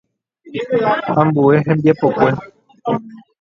Ambue 1.19 1.55
hembiapokue. 1.65 2.31